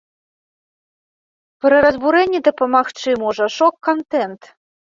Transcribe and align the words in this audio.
Пры 1.65 1.83
разбурэнні 1.87 2.39
дапамагчы 2.49 3.09
можа 3.25 3.45
шок-кантэнт. 3.61 4.41